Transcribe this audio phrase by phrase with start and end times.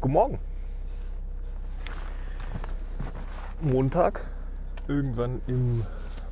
[0.00, 0.38] Guten Morgen.
[3.60, 4.26] Montag,
[4.88, 5.84] irgendwann im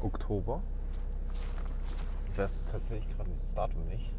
[0.02, 0.62] Oktober.
[2.32, 4.11] Ich weiß tatsächlich gerade das Datum nicht.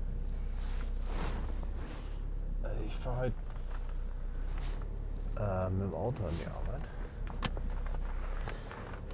[2.86, 3.34] Ich fahre heute
[5.40, 6.82] äh, mit dem Auto an die Arbeit.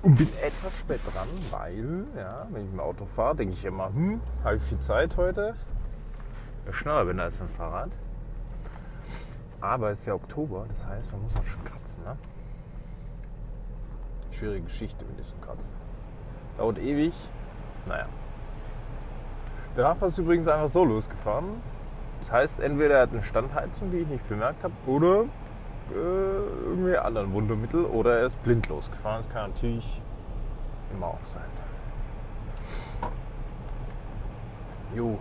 [0.02, 3.64] Und bin etwas spät dran, weil, ja, wenn ich mit dem Auto fahre, denke ich
[3.64, 5.56] immer, hm, habe ich viel Zeit heute.
[6.72, 7.92] Schneller bin als mit dem Fahrrad.
[9.66, 12.04] Aber es ist ja Oktober, das heißt, man muss auch schon kratzen.
[12.04, 12.16] Ne?
[14.30, 15.74] Schwierige Geschichte mit diesem Kratzen.
[16.58, 17.14] Dauert ewig.
[17.88, 18.06] Naja.
[19.76, 21.62] Der Nachbar ist übrigens einfach so losgefahren.
[22.20, 25.24] Das heißt, entweder er hat eine Standheizung, die ich nicht bemerkt habe, oder
[25.92, 25.96] äh,
[26.66, 29.18] irgendwie anderen Wundermittel, oder er ist blind losgefahren.
[29.18, 30.02] Das kann natürlich
[30.94, 31.42] immer auch sein.
[34.96, 35.20] Jo.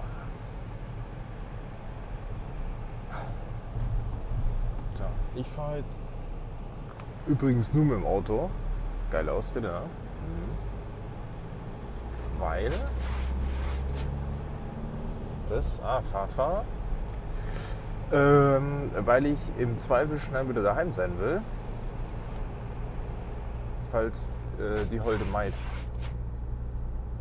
[4.95, 5.85] So, ich fahre halt
[7.27, 8.51] übrigens nur mit dem Auto.
[9.11, 9.81] Geil Ausrede, ja?
[9.81, 10.51] Mhm.
[12.41, 12.73] Weil
[15.49, 16.65] das, ah, Fahrradfahrer.
[18.13, 21.41] Ähm, weil ich im Zweifel schnell wieder daheim sein will.
[23.91, 25.55] Falls äh, die holde Maid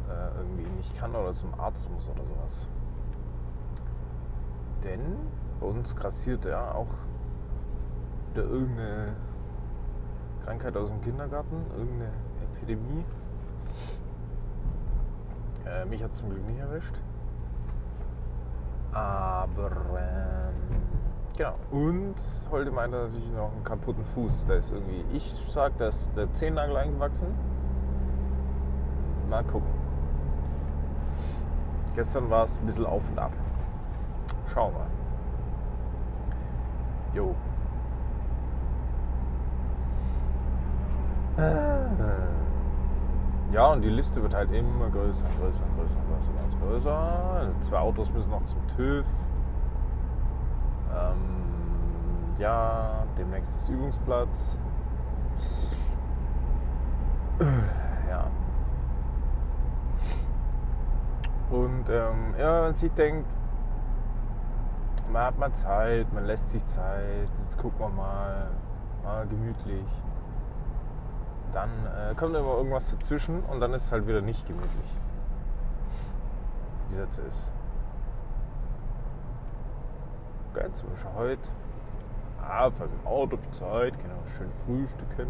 [0.09, 2.67] äh, irgendwie nicht kann oder zum Arzt muss oder sowas.
[4.83, 5.15] Denn
[5.59, 6.87] bei uns grassiert ja auch
[8.33, 9.15] wieder irgendeine
[10.43, 12.11] Krankheit aus dem Kindergarten, irgendeine
[12.55, 13.05] Epidemie.
[15.65, 16.95] Äh, mich hat zum Glück nicht erwischt.
[18.91, 20.53] Aber ähm,
[21.37, 21.55] genau.
[21.71, 22.15] Und
[22.51, 24.45] heute meinte natürlich noch einen kaputten Fuß.
[24.47, 27.27] Da ist irgendwie, ich sag, da ist der Zehennagel eingewachsen.
[29.29, 29.69] Mal gucken.
[31.95, 33.31] Gestern war es ein bisschen auf und ab.
[34.47, 34.87] Schauen wir.
[37.15, 37.35] Jo.
[43.51, 47.61] Ja, und die Liste wird halt immer größer, größer, größer, größer, größer, größer.
[47.61, 49.05] Zwei Autos müssen noch zum TÜV.
[50.91, 54.57] Ähm, ja, demnächst ist Übungsplatz.
[58.09, 58.27] Ja.
[61.49, 63.27] Und ähm, ja, man sich denkt,
[65.11, 68.47] man hat mal Zeit, man lässt sich Zeit, jetzt gucken wir mal,
[69.03, 69.85] mal gemütlich
[71.53, 74.97] dann äh, kommt immer irgendwas dazwischen und dann ist es halt wieder nicht gemütlich.
[76.89, 77.51] Wie es ist.
[80.53, 81.49] Geil, zum Beispiel heute.
[82.41, 85.27] Ah, mit dem Auto auf Zeit, auch schön frühstücken.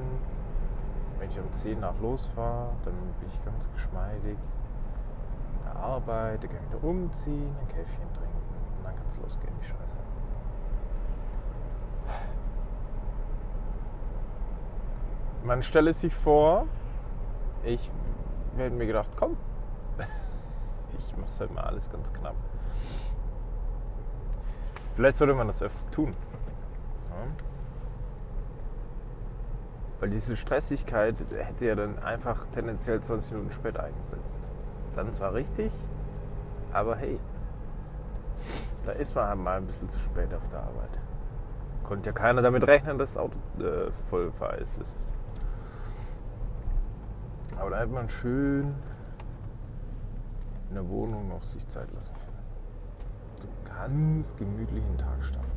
[1.19, 4.37] Wenn ich um 10 nach losfahre, dann bin ich ganz geschmeidig.
[5.63, 8.41] Der Arbeit, dann kann ich da umziehen, ein Käffchen trinken
[8.77, 10.02] und dann kann es losgehen, die Scheiße.
[15.43, 16.67] Man stelle sich vor,
[17.63, 17.91] ich
[18.57, 19.37] hätte mir gedacht, komm,
[20.97, 22.35] ich mache halt mal alles ganz knapp.
[24.95, 26.15] Vielleicht sollte man das öfter tun.
[27.09, 27.45] Ja.
[29.99, 34.37] Weil diese Stressigkeit hätte ja dann einfach tendenziell 20 Minuten später eingesetzt.
[34.95, 35.71] Dann zwar richtig,
[36.71, 37.19] aber hey,
[38.85, 40.89] da ist man halt mal ein bisschen zu spät auf der Arbeit.
[41.83, 45.15] Konnte ja keiner damit rechnen, dass das Auto äh, voll vereist ist.
[47.59, 48.73] Aber da hätte man schön
[50.69, 52.13] in der Wohnung noch sich Zeit lassen.
[53.39, 55.47] So ganz gemütlichen Tag starten.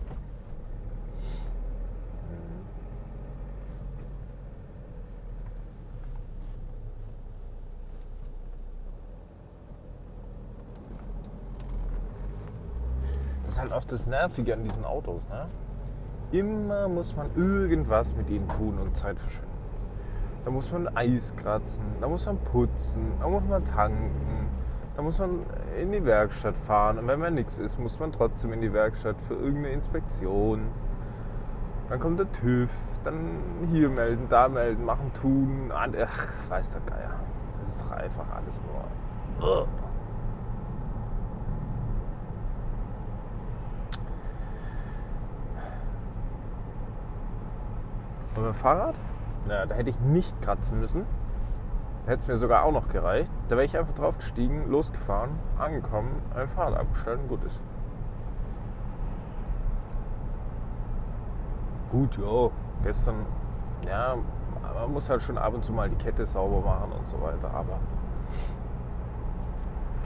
[2.30, 2.66] Mhm.
[13.44, 15.28] Das ist halt auch das Nervige an diesen Autos.
[15.28, 15.46] Ne?
[16.32, 19.55] Immer muss man irgendwas mit ihnen tun und Zeit verschwenden.
[20.46, 24.48] Da muss man Eis kratzen, da muss man putzen, da muss man tanken,
[24.94, 25.40] da muss man
[25.76, 27.00] in die Werkstatt fahren.
[27.00, 30.68] Und wenn man nichts ist, muss man trotzdem in die Werkstatt für irgendeine Inspektion.
[31.88, 32.70] Dann kommt der TÜV,
[33.02, 33.40] dann
[33.72, 35.72] hier melden, da melden, machen, tun.
[35.74, 37.18] Ach, weiß der Geier.
[37.58, 38.62] Das ist doch einfach alles
[39.40, 39.64] nur.
[48.36, 48.94] Und beim Fahrrad?
[49.48, 51.06] Na, da hätte ich nicht kratzen müssen.
[52.04, 53.30] Da hätte es mir sogar auch noch gereicht.
[53.48, 57.60] Da wäre ich einfach drauf gestiegen, losgefahren, angekommen, ein Fahrrad abgestellt und gut ist.
[61.90, 62.50] Gut, ja,
[62.82, 63.26] gestern,
[63.86, 64.16] ja,
[64.74, 67.54] man muss halt schon ab und zu mal die Kette sauber machen und so weiter,
[67.54, 67.78] aber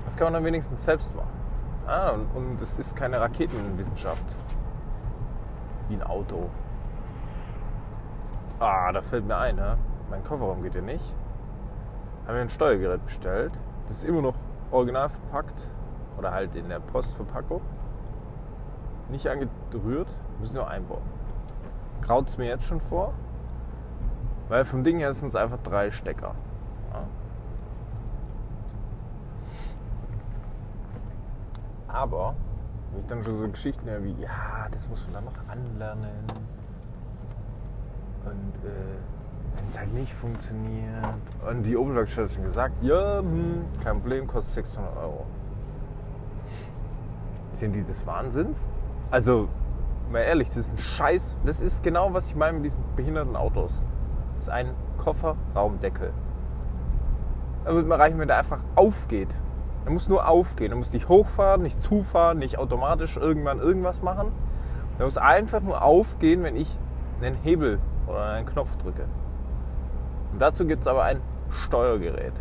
[0.05, 1.31] das kann man dann wenigstens selbst machen.
[1.87, 4.25] Ah, und, und es ist keine Raketenwissenschaft
[5.89, 6.51] wie ein Auto.
[8.61, 9.79] Ah, da fällt mir ein, ne?
[10.11, 11.15] mein Kofferraum geht ja nicht.
[12.27, 13.53] Haben wir ein Steuergerät bestellt.
[13.89, 14.35] Das ist immer noch
[14.71, 15.67] original verpackt
[16.19, 17.63] oder halt in der Postverpackung.
[19.09, 20.09] Nicht angerührt,
[20.39, 21.01] müssen nur einbauen.
[22.03, 23.15] Kraut es mir jetzt schon vor,
[24.51, 26.35] weil vom Ding her sind es einfach drei Stecker.
[26.93, 27.01] Ja.
[31.89, 32.35] Aber,
[32.93, 36.27] wenn ich dann schon so Geschichten höre wie, ja, das muss man dann noch anlernen.
[38.25, 41.17] Und äh, wenn es halt nicht funktioniert.
[41.49, 45.27] Und die Oberwerkstatt hat schon gesagt, ja, hm, kein Problem, kostet 600 Euro.
[47.55, 48.65] Sind die des Wahnsinns?
[49.11, 49.49] Also,
[50.11, 51.39] mal ehrlich, das ist ein Scheiß.
[51.45, 53.83] Das ist genau, was ich meine mit diesen behinderten Autos.
[54.35, 56.13] Das ist ein Kofferraumdeckel.
[57.65, 59.29] Da wird mir reichen, wenn der einfach aufgeht.
[59.85, 60.73] Er muss nur aufgehen.
[60.73, 64.29] Er muss nicht hochfahren, nicht zufahren, nicht automatisch irgendwann irgendwas machen.
[64.99, 66.79] Er muss einfach nur aufgehen, wenn ich
[67.21, 67.79] einen Hebel
[68.11, 69.05] oder einen Knopf drücke.
[70.33, 71.21] Und dazu gibt es aber ein
[71.51, 72.33] Steuergerät.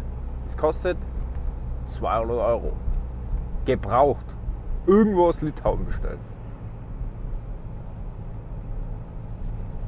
[0.44, 0.98] Das kostet
[1.86, 2.74] 200 Euro.
[3.66, 4.26] Gebraucht.
[4.86, 6.20] Irgendwo aus Litauen bestellt.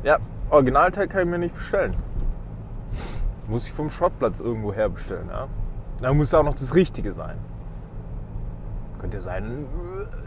[0.04, 0.18] Ja,
[0.50, 1.96] Originalteil kann ich mir nicht bestellen.
[3.48, 5.28] Muss ich vom Schrottplatz irgendwo her bestellen.
[5.28, 5.48] Ja?
[6.02, 7.38] Da muss auch noch das Richtige sein.
[9.00, 9.66] Könnte sein,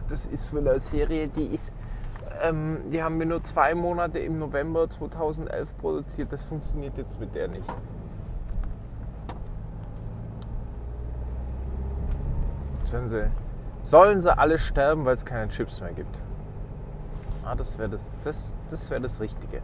[0.08, 1.72] das ist für eine Serie, die ist,
[2.42, 6.32] ähm, die haben wir nur zwei Monate im November 2011 produziert.
[6.32, 7.64] Das funktioniert jetzt mit der nicht.
[12.84, 13.30] Sollen sie,
[13.82, 16.20] sollen sie alle sterben, weil es keine Chips mehr gibt?
[17.44, 19.60] Ah, das wäre das, das, das, wär das Richtige.